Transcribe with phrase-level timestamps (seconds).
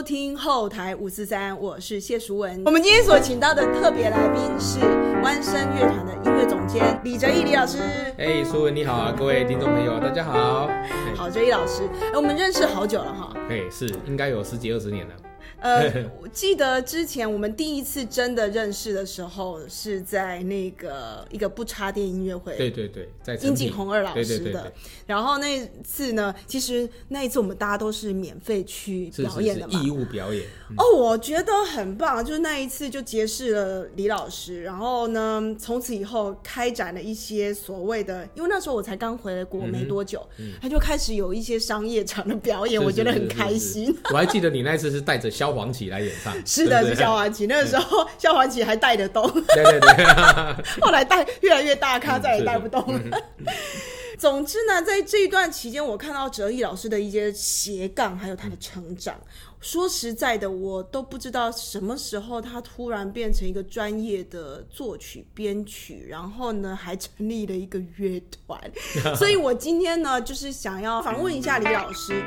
[0.00, 2.62] 收听后台五四三，我是谢淑文。
[2.64, 4.78] 我们今天所请到的特别来宾是
[5.22, 7.76] 弯声乐团的音乐总监李哲毅李老师。
[8.16, 10.70] 哎，淑文你好啊，各位听众朋友大家好。
[11.14, 13.34] 好，哲毅老师，哎，我们认识好久了哈。
[13.50, 15.12] 哎，是应该有十几二十年了。
[15.60, 22.56] 呃，我记得之前我们第一次真的认识的时候，是在那个一个不插电音乐会。
[22.56, 24.72] 对对对，在金井红二老师的。
[25.06, 30.44] 然后那次呢，其实那一次我们大家都是免费去表演的嘛，义务表演。
[30.76, 40.26] 哦，我觉得很棒，就是那一次就结识了李老师，然后呢，从此以后开展了一些所谓的，因为那时候我才刚回来国没多久，
[40.62, 43.94] 他就开始有一些商业场的表演，我觉得很开心。
[44.12, 47.46] 我还记得你那次是带着萧煌奇来演唱， 是的，是萧煌奇。
[47.46, 50.04] 那个时候萧煌奇还带得动，对对对。
[50.80, 53.20] 后来带越来越大咖，再也带不动了。
[54.16, 59.18] 总之呢，在这一段期间，我看到哲毅老师的一些斜杠，还有他的成长。
[59.60, 68.58] 说实在的，我都不知道什么时候他突然变成一个专业的作曲编曲，然后呢，还成立了一个乐团。
[69.16, 72.22] 所以我今天呢，就是想要访问一下李老师。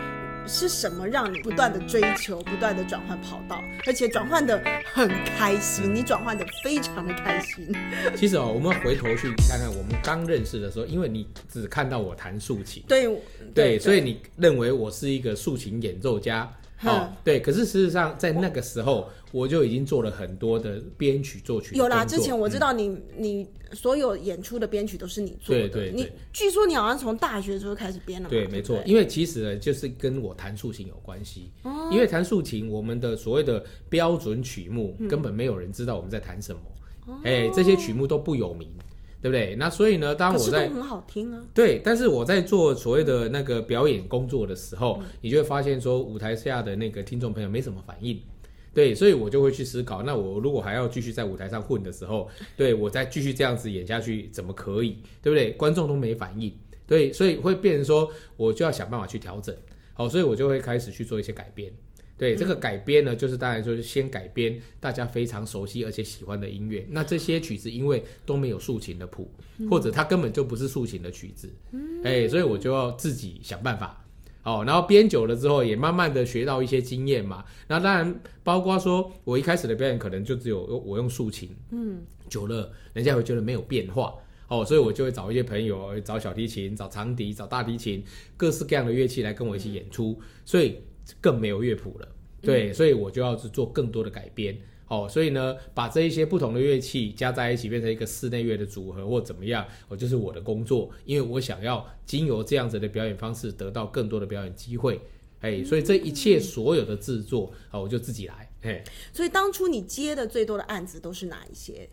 [0.46, 4.62] 是什么让你不断的追求、不断的转换跑道，而且转换的
[4.94, 5.96] 很开心？
[5.96, 7.74] 你转换的非常的开心。
[8.14, 13.08] 其实哦，我们回头去看看，我们刚认识的时候，因为你只看到我弹竖琴，对
[13.56, 16.54] 对，所以你认为我是一个竖琴演奏家。
[16.82, 21.76] 哦，对，可是事实上在那个时候，我就已经做了很多的编曲作曲。
[21.76, 25.70] 有啦，之前我知道你，你所有演出的编曲都是你做的。
[25.70, 28.28] 对对，你据说你好像从大学时候开始编了。
[28.30, 31.52] 对，没错，因为其实呢，就是跟我弹竖琴有关系。
[31.64, 31.90] 哦。
[31.92, 36.62] 因为弹竖琴，我们的所谓的标准曲目，根本没有人知道我们在弹什么。
[37.06, 37.20] 哦。
[37.24, 38.70] 哎，这些曲目都不有名。
[39.24, 39.56] 对不对？
[39.56, 41.42] 那所以呢，当我在很好听啊。
[41.54, 48.20] 对，但是我在做所谓的那个表演工作的时候，你就会发现说，舞台下的那个听众朋友没什么反应。
[48.74, 54.98] 对，所以我就会去思考，那我如果还要继续在舞台上混的时候，对我再继续这样子演下去，怎么可以？
[55.22, 55.52] 对不对？
[55.52, 56.54] 观众都没反应，
[56.86, 59.56] 对，所以会变成说，我就要想办法去调整。
[59.94, 61.72] 好，所以我就会开始去做一些改编。
[62.24, 66.88] 对这个改编呢，就是当然就是先改编大家非常熟悉而且喜欢的音乐。
[66.90, 69.30] 那这些曲子因为都没有竖琴的谱，
[69.70, 71.50] 或者它根本就不是竖琴的曲子，
[72.06, 74.06] 哎，所以我就要自己想办法。
[74.44, 77.44] 哦，然后编久了之后，也慢慢的学到一些经验嘛。
[77.68, 84.14] 那当然包括说我一开始的表演可能就只有我用竖琴，嗯，久了人家会觉得没有变化。
[84.48, 88.02] 哦，所以我就会找一些朋友，找小提琴、找长笛、找大提琴，
[88.38, 90.18] 各式各样的乐器来跟我一起演出。
[90.46, 90.78] 所以。
[91.20, 92.08] 更没有乐谱了，
[92.42, 105.02] 对，所以我就要去做更多的改编，哦，所以呢，把这一些不同的乐器加在一起，变成一个室内乐的组合或怎么样，我就是我的工作，因为我想要经由这样子的表演方式，得到更多的表演机会，
[105.42, 108.84] 哎，所以这一切所有的制作啊，我就自己来，哎，
[109.14, 111.90] 所以当初你接的最多的案子都是哪一些？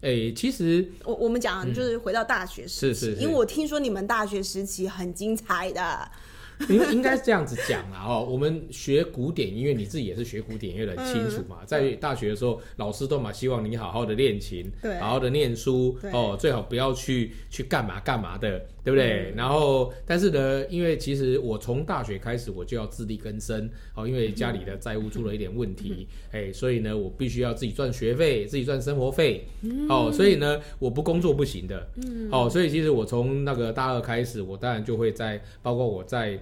[0.00, 6.10] 哎，其实我我们讲就是回到大学时期，因为我听说你们大学时期很精彩的。
[6.68, 11.58] 应应该是这样子讲啦哦，我们学古典音乐，你自己也是学古典音乐的，很清楚嘛。
[11.66, 14.70] 在大学的时候，老师都嘛希望你好好的练琴，
[15.00, 18.64] 好好的念书哦，最好不要去去干嘛干嘛的。
[18.84, 19.32] 对不对？
[19.34, 29.46] 然后，但是呢，因为其实我从大学开始我就要自力更生哦，因为家里的债务出了一点问题，哎，所以呢，我必须要自己赚学费，自己赚生活费，
[29.88, 36.38] 哦，所以呢，我不工作不行的，嗯哦，所以其实我从那个大二开始，我当然就会在，包括我在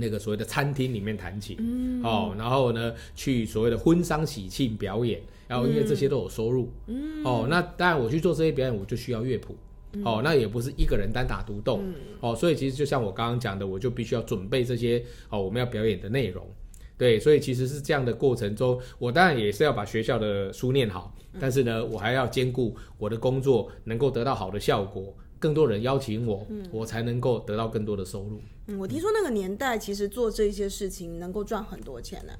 [0.00, 1.56] 那个所谓的餐厅里面弹琴，
[2.02, 6.72] 哦，然后呢，去所谓的婚丧喜庆表演，然后因为这些都有收入，
[7.24, 9.54] 哦，那当然我去做这些表演，我就需要乐谱。
[10.04, 11.80] 哦，那也不是一个人单打独斗，
[12.20, 16.46] 哦，所以其实就像我刚刚讲的，我就必须要准备这些哦我们要表演的内容，
[16.96, 28.40] 对，所以其实是这样的过程中，我当然也是要把学校的书念好，但是呢，我还要兼顾我的工作能够得到好的效果，更多人邀请我，我才能够得到更多的收入。
[28.68, 32.32] 嗯，我听说那个年代其实做这些事情能够赚很多钱呢。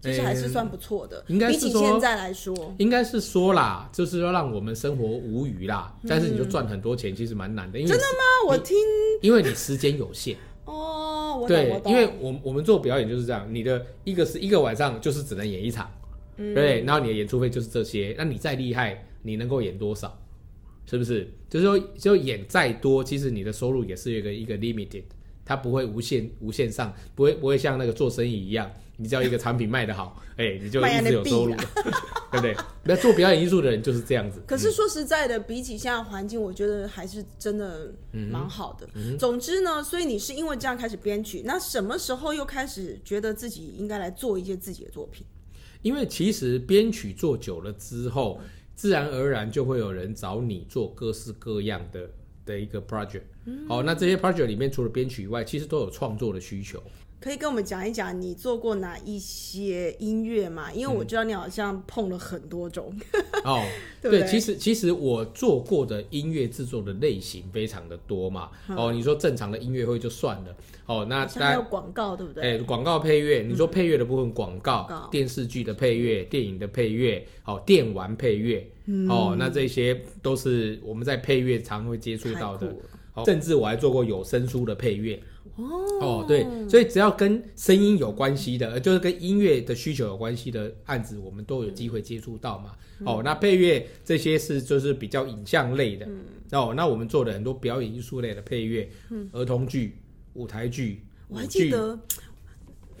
[0.00, 5.96] 其实还是算不错的，应该是说现在来说，应该是说啦，就是要让我们生活无余啦。
[6.08, 7.78] 但是你就赚很多钱，其实蛮难的。
[7.78, 8.48] 真的吗？
[8.48, 8.76] 我听，
[9.20, 10.36] 因为你时间有限
[10.66, 11.38] 哦。
[11.40, 15.88] 我对，因为我我们做表演就是这样，你的一个是一个晚上就是只能演一场，
[16.36, 18.12] 对，然后你的演出费就是这些。
[18.18, 20.18] 那你再厉害，你能够演多少？
[20.86, 21.28] 是不是？
[21.48, 25.04] 就是说，就演再多，其实你的收入也是一个一个 limited。
[25.44, 31.54] 它不会无限无限上，不会不会像那个做生意一样，你只要一个产品卖得好， 哎，你就一直有收入，
[32.30, 32.56] 对不对？
[32.84, 34.40] 那做表演艺术的人就是这样子。
[34.46, 37.92] 可是说实在的，比起现在环境，我觉得还是真的
[38.30, 38.88] 蛮好的。
[39.18, 45.26] 总之呢，所以你是因为这样开始编曲，那什么时候又开始觉得自己应该来做一些自己的作品？
[45.82, 48.40] 因为其实编曲做久了之后，
[48.74, 52.10] 自然而然就会有人找你做各式各样的
[52.44, 53.22] 的一个 project。
[53.68, 56.82] 好，那这些 project 里面除了编曲以外，其实都有创作的需求。
[57.22, 60.72] 可以跟我们讲一讲你做过哪一些音乐吗？
[60.72, 62.92] 因为我知道你好像碰了很多种。
[63.44, 63.64] 哦，
[64.02, 68.50] 对，其实其实我做过的音乐制作的类型非常的多嘛。
[68.76, 70.56] 哦，你说正常的音乐会就算了。
[70.86, 72.42] 哦，那还有广告对不对？
[72.42, 78.68] 哎，广告配乐，你说配乐的部分，广告、电视剧的配乐、电影的配乐，哦，电玩配乐，
[79.08, 82.74] 哦，那这些都是我们在配乐常会接触到的。
[83.26, 85.22] 甚至我还做过有声书的配乐。
[86.00, 92.72] 哦，对，所以只要跟声音有关系的，就是跟音乐的需求有关系的案子，我们都有机会接触到嘛。
[93.04, 96.08] 哦，那配乐这些是就是比较影像类的。
[96.52, 98.88] 哦，那我们做的很多表演艺术类的配乐，
[99.32, 99.98] 儿童剧、
[100.34, 101.98] 舞台剧，我还记得。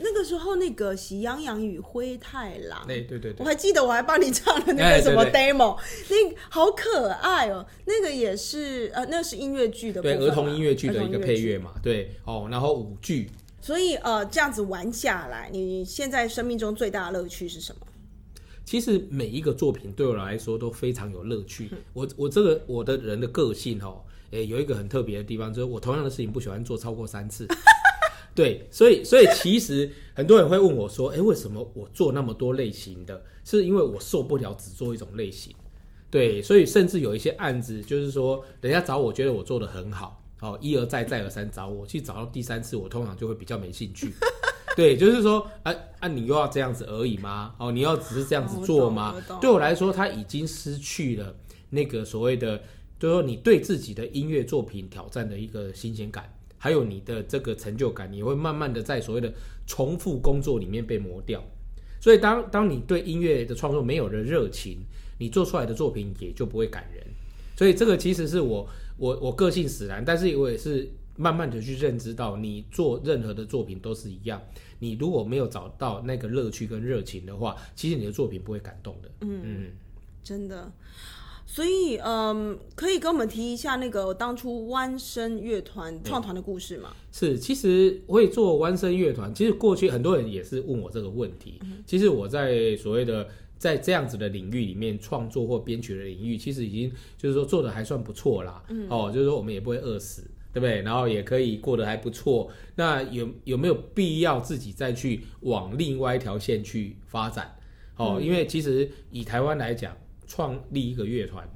[0.02, 5.78] 那个时候，那个《喜羊羊与灰太狼》，哎，对对对，我还记得我还帮你唱了那个什么 demo，
[6.08, 7.64] 那好可爱哦。
[7.86, 12.48] 那个也是呃，那是音乐剧的，对，儿童音乐剧的一个配乐嘛，对哦。
[12.50, 17.86] 然后舞剧，所以呃，这样子玩下来，你现在生命中最大的乐趣是什么？
[18.64, 21.68] 其实每一个作品对我来说都非常有乐趣。
[21.92, 24.00] 我我这个我的人的个性哦，
[24.30, 27.46] 哎，有一个很特别的地方，就是我同样的事情不喜欢做超过三次。
[28.34, 33.22] 对，所以所以其实很多人会问我说：“哎，为什么我做那么多类型的？
[33.44, 35.54] 是因为我受不了只做一种类型。”
[36.10, 44.12] 对，所以甚至有一些案子，就是说人家找我，觉得我做的很好，哦，一而再再而三找我，去找到第三次，我通常就会比较没兴趣。
[44.76, 47.54] 对，就是说，啊啊，你又要这样子而已吗？
[47.58, 49.14] 哦，你要只是这样子做吗？
[49.40, 51.34] 对我来说，他已经失去了
[51.70, 52.58] 那个所谓的，
[52.98, 56.32] 就是说你对自己的音乐作品挑战的一个新鲜感。
[56.62, 59.34] 还有你的这个成就感，你会慢慢的在所谓的
[59.66, 61.42] 重复工作里面被磨掉。
[62.00, 64.78] 所以当当你对音乐的创作没有了热情，
[65.18, 67.04] 你做出来的作品也就不会感人。
[67.56, 74.40] 所以这个其实是我我我个性使然，但是我也是慢慢的去认知到，你做任何的作品都是一样。
[74.78, 79.10] 你如果没有找到那个乐趣跟热情的话，其实你的作品不会感动的。
[79.22, 79.70] 嗯嗯，
[80.22, 80.70] 真的。
[81.54, 86.94] 所以，嗯，可以跟我们提一下那个当初弯声乐团创团的故事吗？
[87.12, 91.60] 是，其实会做弯声乐团，其实过去很多人也是问我这个问题。
[91.84, 93.28] 其实我在所谓的
[93.58, 98.64] 在这样子的领域里面创作或编曲的领域，其实已经就是说做的还算不错啦。
[98.88, 100.22] 哦，就是说我们也不会饿死，
[100.54, 100.80] 对不对？
[100.80, 102.50] 然后也可以过得还不错。
[102.76, 107.54] 那有有没有必要自己再去往另外一条线去发展？
[107.98, 109.94] 哦，因为其实以台湾来讲。
[110.34, 111.46] 创立一个乐团，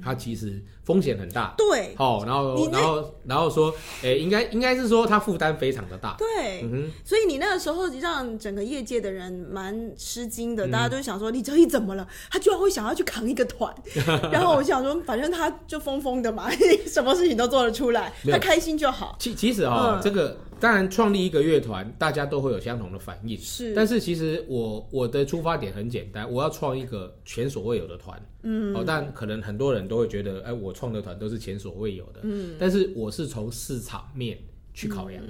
[0.00, 1.54] 他其实风险很大。
[1.56, 6.14] 对，好，然后，然后，然后说，哎，应该应该是说，他负担非常的大。
[6.18, 6.64] 对，
[7.04, 12.06] 所以你那个时候让整个业界的人蛮吃惊的，大家都想说，李哲一怎么了？
[12.30, 13.74] 他居然会想要去扛一个团。
[14.30, 16.50] 然后我想说，反正他就疯疯的嘛，
[16.86, 19.16] 什么事情都做得出来，他开心就好。
[19.18, 20.36] 其其实啊，这个。
[20.60, 23.36] 当然，创立一个乐团，大家都会有相同的反应。
[23.36, 28.18] 是，但是其实我我的出发点很简单，我要创一个前所未有的团。
[28.44, 32.20] 嗯，哦，但可能很多人都会觉得，哎，我创的团都是前所未有的。
[32.24, 34.38] 嗯，但是我是从市场面
[34.74, 35.22] 去考量。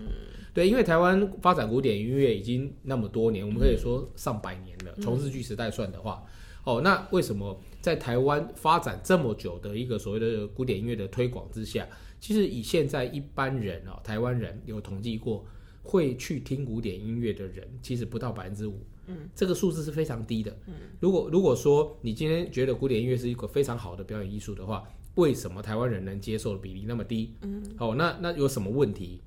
[0.55, 4.95] 对，因为台湾发展古典音乐已经那么多年，我们可以说上百年了。
[5.03, 6.25] 从日据时代算的话，
[6.65, 11.87] 哦，那为什么在台湾发展这么久的一个所谓的古典音乐的推广之下？
[12.21, 15.45] 其实以现在一般人哦，台湾人有统计过，
[15.83, 18.81] 会去听古典音乐的人，其实不到百分之五。
[19.07, 20.57] 嗯，这个数字是非常低的。
[20.67, 27.35] 嗯，如果如果说你今天觉得古典音乐是一个非常好的表演艺术的话，为什么台湾人能接受的比例那么低？
[27.43, 29.21] 嗯，哦，那那有什么问题？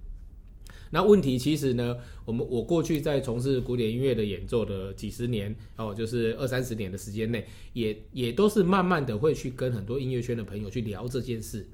[0.89, 11.67] 那问题其实呢，我们我过去在从事古典音乐的演奏的几十年，哦，就是二三十年的时间内，也也都是慢慢的会去跟很多音乐圈的朋友去聊这件事。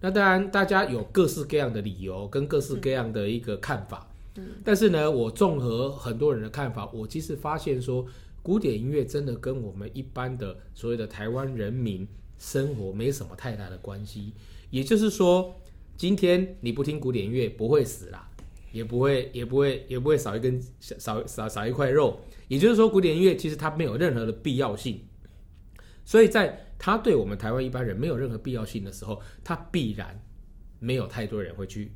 [0.00, 4.10] 那当然，大家有各式各样的理由跟各式各样的一个看法。
[4.36, 8.04] 嗯，但是呢，我综合很多人的看法，我其实发现说，
[8.42, 12.06] 古典音乐真的跟我们一般的所谓的台湾人民
[12.38, 14.32] 生活没什么太大的关系。
[14.70, 15.60] 也就是说，
[15.96, 18.30] 今天你不听古典音乐不会死啦，
[18.72, 22.20] 也不会也不会也不会少一根少少少一块肉。
[22.48, 25.00] 也就是说，古典音乐其实它没有任何的必要性。
[26.04, 30.18] 所以在它对我们台湾一般人没有任何必要性的时候，它必然
[30.78, 31.92] 没有太多人会去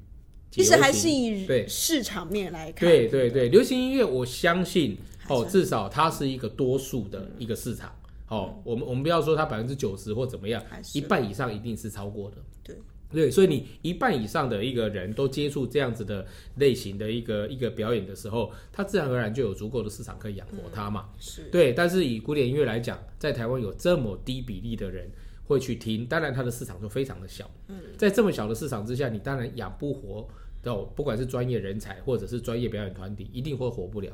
[0.50, 7.90] 其实还是以对市场面来看，对对对，流行音乐我相信哦，至少它是一个多数的一个市场。
[8.32, 10.62] 哦，我们我们不要说它百分之九十或怎么样，
[10.94, 12.38] 一半以上一定是超过的。
[12.64, 12.76] 对
[13.10, 21.10] 对，所以你一半以上的一个人都接触这样子的类型的一个一个表演的时候，他自然而然就有足够的市场可以养活他嘛。
[21.18, 25.10] 是对，但是以古典音乐来讲，在台湾有这么低比例的人
[25.44, 27.50] 会去听，当然它的市场就非常的小。
[27.68, 30.26] 嗯，在这么小的市场之下，你当然养不活
[30.62, 34.10] 到，不管是专业人才或者是专业表演团体，一定会活不了。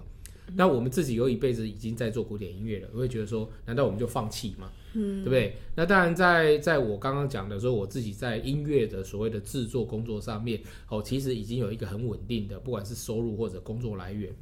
[0.57, 4.71] 那我们自己有一辈子已经在做古典音乐了，我会觉得说，难道我们就放弃吗？
[4.95, 5.55] 嗯，对不对？
[5.76, 14.33] 那当然，在在我刚刚讲的说，我自己在音乐的所谓的制作工作上面，哦，其实已经有一个很稳定的，不管是收入或者工作来源，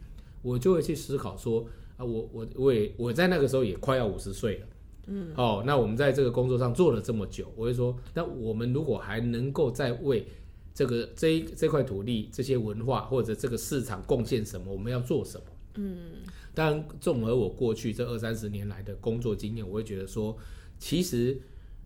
[0.43, 4.67] 我就会去思考说，啊，我我我也我在那个时候也快要五十岁了，
[5.09, 10.25] 嗯，哦，那我们在这个工作上做了这么久，我会说，那我们如果还能够再为
[10.73, 15.45] 这个这这块土地、这些文化或者这个市场贡献什么，我们要做什么？
[15.77, 16.23] 嗯，
[16.55, 20.37] 但综合我过去这二三十年来的工作经验，我会觉得说，
[20.79, 21.39] 其实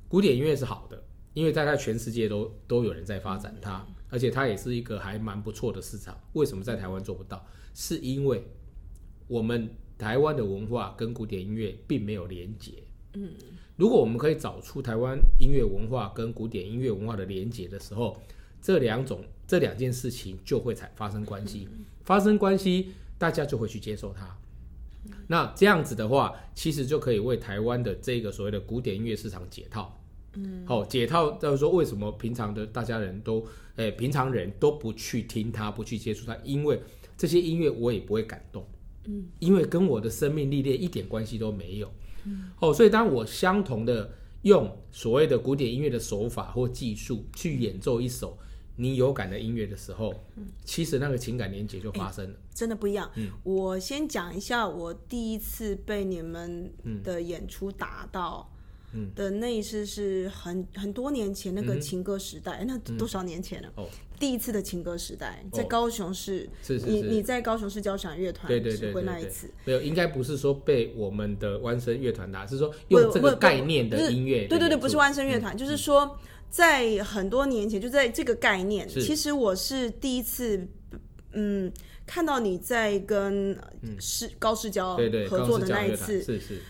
[0.09, 1.03] 古典音乐是好的，
[1.35, 6.19] 因为大概全世界都都有人在发展它，而且它也是一个还蛮不错的市场。
[6.33, 7.45] 为什么在台湾做不到？
[7.75, 8.45] 是因为
[9.29, 12.73] 我们台湾的文化跟古典音乐并没有连结。
[13.15, 13.31] 嗯，
[13.77, 18.21] 如果我们可以找出台湾音乐文化跟古典音乐文化的连结的时候，
[18.63, 21.69] 这两种这两件事情就会产发生关系，
[22.05, 22.93] 发生关系。
[23.21, 24.35] 大家就会去接受它，
[25.27, 30.03] 那这样子的话，其实就可以为台湾的这个所谓的古典音乐市场解套。
[30.37, 33.47] 嗯，好，解套就是说，为什么平常的大家人都，
[33.77, 36.81] 诶，平常人都不去听它，不去接触它，因为
[37.15, 38.67] 这些音乐我也不会感动。
[39.05, 41.93] 嗯，因为跟我的生命历练一点关系都没有。
[42.25, 44.11] 嗯，哦，所以当我相同的
[44.43, 48.39] 用所谓的古典音乐的手法或技术去演奏一首。
[48.77, 50.15] 你有感的音乐的时候，
[50.65, 53.11] 其实那个情感连接就发生了，真的不一样。
[53.17, 53.29] 嗯。
[53.43, 56.73] 我先讲一下我第一次被你们
[57.05, 58.51] 的演出打到
[59.15, 63.71] 的那一次，是很很多年前那个情歌时代，那多少年前了？
[63.77, 63.87] 哦，
[64.19, 66.49] 第一次的情歌时代在高雄市，
[66.87, 76.19] 你你在高雄市交响乐团指挥那一次，没有，应该不是说被我们的万声乐团打，是说用这个概念的音乐，对对对，不是万声乐团，就是说。
[76.51, 80.67] 在很多年前，就在这个概念，其实我是第一次，
[81.33, 81.73] 嗯，
[82.07, 83.57] 看到你在跟
[84.01, 84.97] 市高市交
[85.29, 86.61] 合作的那一次，是是。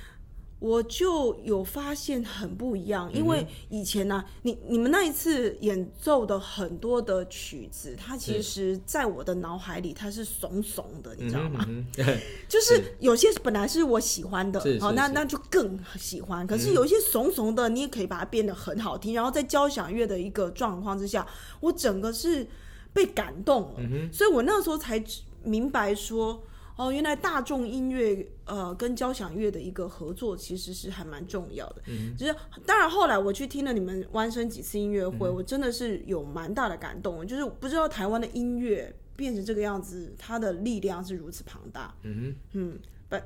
[0.60, 11.66] 我就有发现很不一样，因为以前呢，你你们那一次演奏的很多的曲子，它其实在我的脑海里它是怂怂的，你知道吗？
[12.46, 16.46] 就是有些本来是我喜欢的，好，那那就更喜欢。
[16.46, 19.14] 可是有一些怂怂的，你也可以把它变得很好听。
[19.14, 21.26] 然后在交响乐的一个状况之下，
[21.60, 22.46] 我整个是
[22.92, 23.80] 被感动了，
[24.12, 25.02] 所以我那时候才
[25.42, 26.42] 明白说。
[26.80, 31.82] 哦，原来大众音乐呃跟交响乐的一个合作其实是还蛮重要的。
[31.88, 32.34] 嗯，就是
[32.64, 37.26] 当然后来我去听了你们弯声几次音乐会，我真的是有蛮大的感动。
[37.26, 41.94] 就是不知道台湾的音乐变成这个样子，它的力量是如此庞大。
[42.02, 42.78] 嗯嗯，
[43.10, 43.16] 不，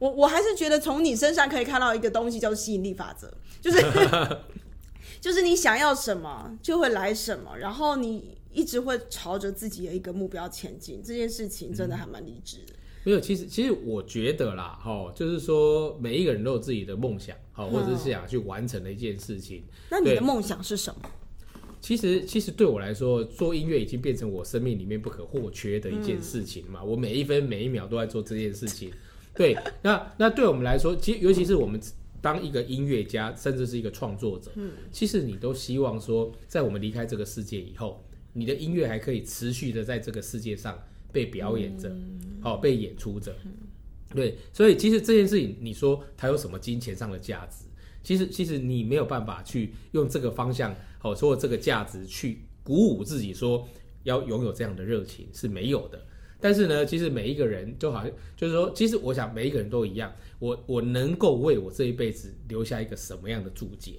[0.00, 3.80] 我我还是觉得从你身上可以看到一个东西，叫做吸引力法则，就是
[5.20, 11.00] 就是你想要什么就会来什么，然后你一直会朝着自己的一个目标前进。
[11.00, 12.72] 这件事情真的还蛮励志的。
[13.04, 19.62] 没有，其实其实我觉得啦，哈，就是说每一个人都有自己的梦想，好，或者是想去完成的一件事情。
[19.90, 21.10] 那你的梦想是什么？
[21.82, 26.82] 其实其实对我来说，做音乐已经变成我生命里面不可或缺的一件事情嘛。
[26.82, 28.90] 我每一分每一秒都在做这件事情。
[29.34, 31.78] 对，那那对我们来说，其实尤其是我们
[32.22, 40.82] 当一个音乐家，甚至是一个创作者，嗯，其实你都希望说，在我们离开这个世界以后，你的音乐还可以持续的在这个世界上。
[41.12, 41.88] 被表演着，
[42.44, 43.34] 好被演出着，
[44.14, 47.64] 对，所以其实这件事情，你说它有什么金钱上的价值？
[48.02, 53.66] 其实，其实你没有办法去用这个方向，好说这个价值去鼓舞自己，说
[54.02, 56.06] 要拥有这样的热情是没有的。
[56.38, 63.94] 但是呢，其实每一个人就好像就是说，其实我想每一个人都一样，我我能够为我这一辈子留下一个什么样的注解？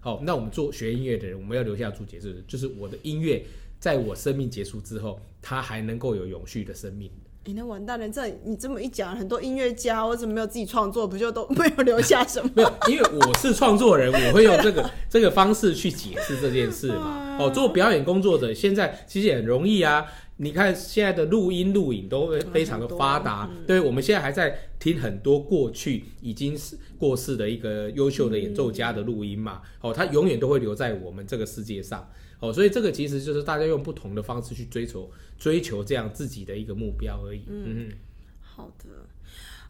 [0.00, 3.44] 好，那我们做学音乐的人，我们要留下注解，是就是我的音乐。
[3.78, 7.10] 在我生命结束之后，他还能够有永续的生命。
[7.44, 8.06] 哎，那完蛋了！
[8.10, 12.50] 这你这么一讲，很多音乐家或者没有自己创作，不就都 没有留下什么？
[12.54, 17.38] 没有，因为我是创作人，我会用这个 这个方式去解释这件事嘛。
[17.40, 20.04] 哦，做表演工作者现在其实也很容易啊。
[20.36, 29.62] 你看现在的录音录影都非常的发达，对，我们现在还在听很多过去已经是过世的一个优秀的演奏家的录音嘛。
[29.80, 32.06] 哦，他永远都会留在我们这个世界上。
[32.40, 37.42] 哦，所以这个其实就是大家用不同的方式去追求追求这样自己的一个目标而已。
[37.48, 37.92] 嗯嗯，
[38.40, 38.86] 好的。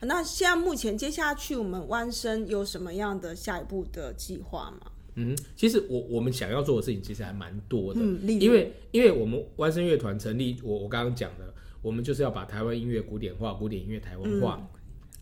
[0.02, 4.90] 那现在目前接下去我们弯生有什么样的下一步的计划吗？
[5.16, 14.66] 嗯，其实我我们想要做的事情其实还蛮多的，嗯因为因为我们弯生乐团成立，我我刚刚讲的，我们就是要把台湾音乐古典化，古典音乐台湾化，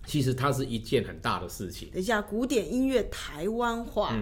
[0.07, 1.89] 其实它是一件很大的事情。
[1.91, 4.15] 等一下，古典音乐台湾化，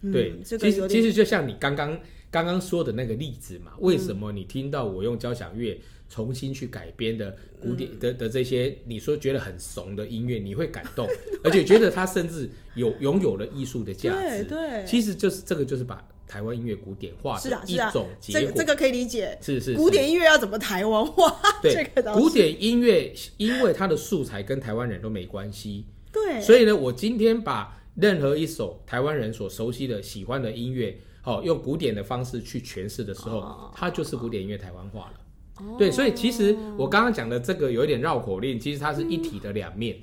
[0.00, 1.98] 嗯对，这个其实其实就像你刚刚
[2.30, 11.06] 刚刚说的那个例子嘛，为什么你听到我用交响乐重新去改编的古典的的这些，你说觉得很怂的音乐，你会感动，
[11.42, 14.44] 而且觉得它甚至有拥有了艺术的价值。
[14.44, 18.52] 对对其实就是这个就是把台湾音乐古典化的一种，这结果。
[18.52, 19.36] 个这个可以理解。
[19.40, 21.36] 是是是古典音乐要怎么台湾化？
[21.60, 35.76] 对这个古典音乐，因为它的素材跟台湾人都没关系，对，所以呢，我今天把任何一首台湾人所熟悉的、喜欢的音乐，哦，用古典的方式去诠释的时候，哦它就是古典音乐台湾化了。
[35.78, 39.98] 对，所以其实我刚刚讲的这个有一点绕口令，其实它是一体的两面。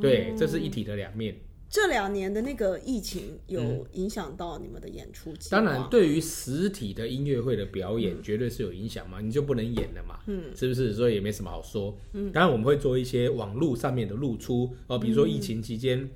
[0.00, 1.36] 对，这是一体的两面。
[1.68, 10.94] 这两年的那个疫情有影响到你们的演出当然，对于实体的音乐会的表演，绝对是有影响嘛，你就不能演了嘛，嗯，是不是？
[10.94, 11.98] 所以也没什么好说。
[12.12, 16.08] 嗯，当然我们会做一些网络上面的露出哦，比如说疫情期间。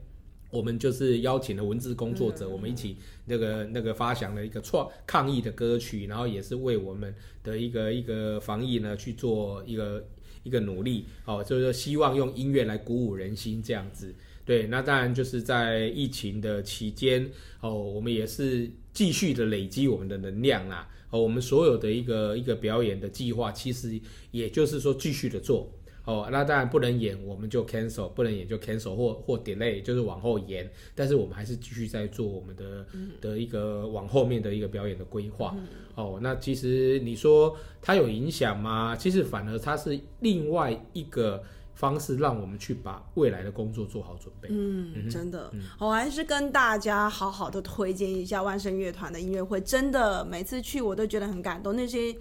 [0.50, 10.04] 我们就是邀请了文字工作者，我们一起那个那个发想了一个创抗议的歌曲，然后也是为我们的一个一个防疫呢去做一个
[10.42, 14.14] 一个努力，哦，就是说希望用音乐来鼓舞人心这样子。
[14.44, 17.30] 对，那当然就是在疫情的期间，
[17.60, 20.88] 哦，我们也是继续的累积我们的能量啦。
[21.10, 24.00] 哦，我们所有的一个一个表演的计划，其实
[24.32, 25.70] 也就是说继续的做。
[26.10, 30.68] 哦，那当然不能演，我们就 cancel，不能演就 cancel 或或 delay，就是往后延。
[30.92, 32.84] 但是我们还是继续在做我们的、
[33.20, 35.54] 的一个往后面的一个表演的规划。
[35.94, 38.96] 哦，那其实你说它有影响吗？
[38.96, 41.40] 其实反而它是另外一个
[41.74, 44.48] 方式，让我们去把未来的工作做好准备。
[44.50, 49.60] 嗯，真的，我还是跟大家好好的推荐一下万盛乐团的音乐会。
[49.60, 52.12] 真的，每次去我都觉得很感动，那些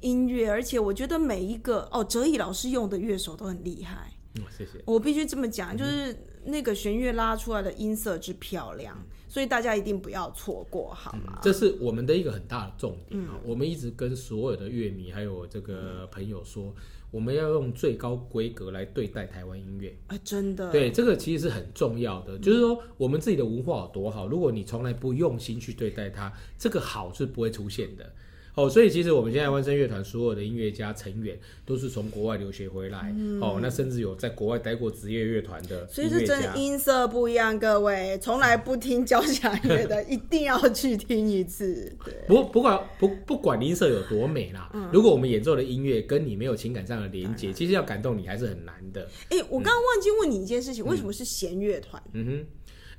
[0.00, 4.12] 音乐，而且我觉得每一个哦，哲毅老师用的乐手都很厉害。
[4.34, 4.72] 嗯，谢谢。
[4.84, 11.38] 我必须这么讲，就是那个弦乐拉出来的音色之漂亮，所以大家一定不要错过，好吗？
[11.42, 13.40] 这是我们的一个很大的重点啊！
[13.44, 16.74] 我们一直跟所有的乐迷还有这个朋友说，
[17.10, 19.96] 我们要用最高规格来对待台湾音乐。
[20.08, 22.38] 啊，真的，对，这个其实是很重要的。
[22.38, 28.12] 就是说，我们自己的文化有多好，如果你从来不用心去对待它，这个好是不会出现的。
[28.56, 36.26] 哦，所以其实我们现在万声乐团所有的音乐家成员都是从国外留学回来，哦，那甚至有在国外待过职业乐团的嗯所以是。
[36.26, 41.94] 真的音色不一样，各位从来不听交响乐的， 一定要去听一次。
[42.02, 49.06] 对，不不管不不管音色有多美啦，嗯如果我们演奏的音乐跟你没有情感上的连接，其实要感动你还是很难的。
[49.28, 52.02] 哎，我刚刚忘记问你一件事情，为什么是弦乐团？
[52.14, 52.46] 嗯哼，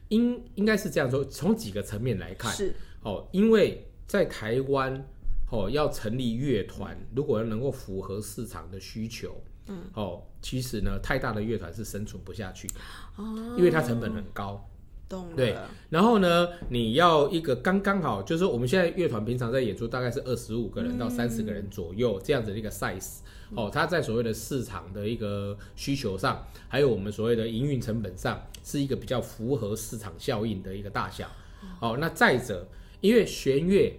[0.10, 5.04] 应应该是这样说，从几个层面来看，是哦，因为在台湾
[5.50, 12.76] 哦要成立乐团，如果能够符合市场的需求，嗯，哦，其实呢，太大的乐团是生存不下去的，
[13.18, 14.70] 哦，因为它成本很高。
[15.10, 15.36] 懂了。
[15.38, 15.56] 对
[15.90, 23.20] 然后呢，你要一个刚刚好，就是说我们现在乐团平常在演出大概是二十五个人到三十个人左右、这样子的一个 size。
[23.56, 31.26] 哦，它在所谓的市场的一个需求上，还有我们所谓的营运成本上，是一个比较符合市场效应的一个大小。
[31.80, 32.68] 哦，那再者，
[33.00, 33.94] 因为弦乐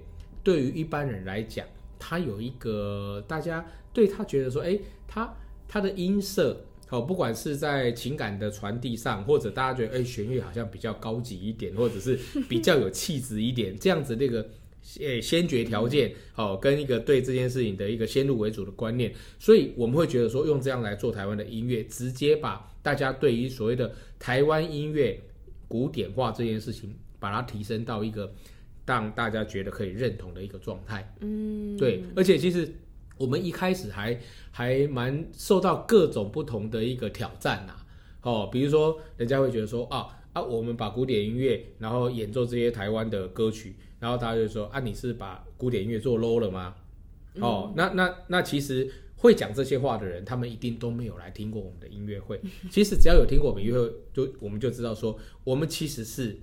[0.48, 1.66] 对于一般人来讲，
[1.98, 5.36] 它有一个大家对他觉得说，哎，他
[5.68, 6.64] 他的音色。
[6.86, 14.48] 好，不管是在情感的传递上，或者大家觉得哎，弦乐好像比较高级一点，或者是比较有气质一点，这样子那个
[14.98, 25.20] 呃先决条件，好、跟一个对这件事情的一个先入为主的观念，所以我们会觉得说，用这样来做台湾的音乐，直接把大家对于所谓的台湾音乐
[25.68, 28.32] 古典化这件事情，把它提升到一个
[28.88, 31.14] 让大家觉得可以认同的一个状态。
[31.20, 32.66] 嗯，对，而且其实
[33.18, 34.18] 我们一开始还
[34.50, 37.74] 还蛮受到各种不同的一个挑战呐、
[38.22, 46.74] 哦，比如说人家会觉得说啊啊，我们把古典音乐，然后演奏这些台湾的歌曲，然后大家就说啊，你是把古典音乐做 low 了吗？
[47.40, 52.40] 哦，那那那其实会讲这些话的人，他们一定都没有来听过我们的音乐会。
[52.72, 56.38] 其实只要有听过我们音乐会，就我们就知道说，我们其实是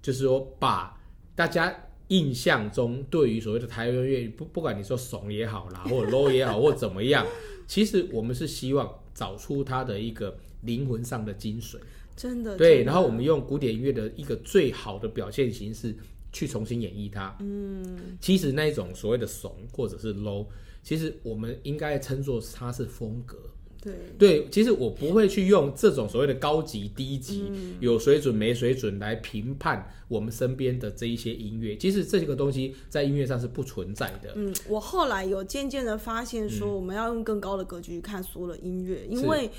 [0.00, 0.98] 就是说把
[1.34, 1.74] 大家
[2.08, 7.26] 印象中对于所谓的台湾乐，不不管你说怂也好啦， 或者 low 也好，或怎么样，
[7.66, 11.76] 其实我们是希望找出它的一个灵魂上的精髓。
[12.14, 15.96] 真的对，的然后我们用古典音乐的一个最好的表现形式，
[16.30, 17.34] 去重新演绎它。
[17.40, 20.46] 嗯，其实那一种所谓的怂或者是 low，
[20.82, 23.38] 其实我们应该称作它是风格。
[23.82, 31.76] 对对，其实我不会去用这种所谓的高级、低级、有水准、没水准来评判我们身边的这一些音乐。
[31.76, 34.32] 其实这个东西在音乐上是不存在的。
[34.36, 39.50] 嗯，我后来有渐渐的发现，说我们要用更高的格局去看所有的音乐，因为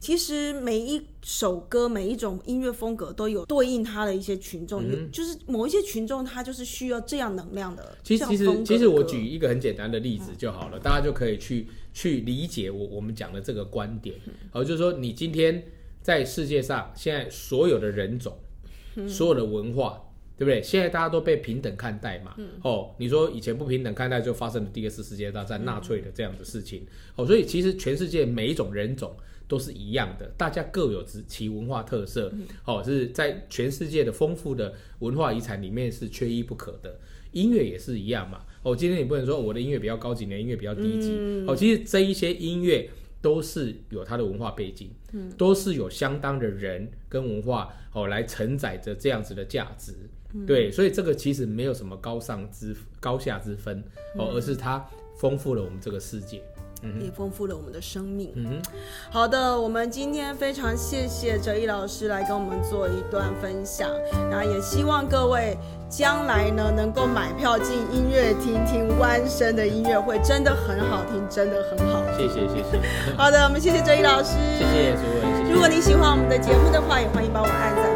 [0.00, 7.96] 其实每一首歌、每一种音乐风格都有对应它的一些群众，有就是某一些群众他就是需要这样能量的。
[8.04, 11.66] 其实，其实，其实我举一个很简单的例子就好了，大家就可以去
[11.98, 14.14] 去理解我我们讲的这个观点。
[14.52, 15.64] 好，就是说你今天
[16.00, 18.38] 在世界上现在所有的人种，
[19.08, 20.04] 所有的文化。
[20.38, 20.62] 对不对？
[20.62, 22.32] 现在大家都被平等看待嘛。
[22.62, 26.86] 哦，你说以前不平等看待，就发生了第二次世界大战、纳粹的这样的事情。
[27.16, 29.16] 哦，所以其实全世界每一种人种
[29.48, 32.32] 都是一样的，大家各有其其文化特色。
[32.64, 37.00] 哦，是在全世界的丰富的文化遗产里面是缺一不可的。
[37.32, 38.44] 音乐也是一样嘛。
[38.68, 41.44] 哦，今天你不能说我的音乐比较高级，你的音乐比较低级。
[41.46, 42.88] 哦，其实这一些音乐
[43.22, 49.94] 都是有它的文化背景，嗯都是有相当的人跟文化哦来承载着这样子的价值。
[50.46, 53.82] 对，所以这个其实没有什么高尚之高下之分
[54.16, 56.42] 哦，而是它丰富了我们这个世界。
[57.00, 58.32] 也丰富了我们的生命。
[58.36, 58.62] 嗯哼，
[59.10, 63.90] 好的，我们今天非常谢谢哲毅老师来跟我们做一段分享，
[64.30, 65.56] 然后也希望各位
[65.88, 72.02] 将来呢能够买票进音乐厅听弯声的音乐会，真的很好听，真的很好。
[72.16, 72.80] 谢谢谢谢
[73.16, 74.94] 好的，我们谢谢哲毅老师，谢谢。
[75.50, 77.87] 如果你喜欢我们的节目的话，也欢迎帮我按赞、